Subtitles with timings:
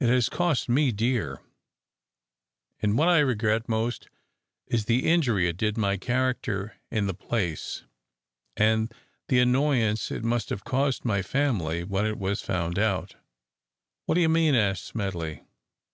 [0.00, 1.40] "It has cost me dear;
[2.82, 4.10] and what I regret most
[4.66, 7.84] is the injury it did my character in the place,
[8.54, 8.92] and
[9.28, 13.16] the annoyance it must have caused my family when it was found out."
[14.04, 15.40] "What do you mean?" asked Smedley.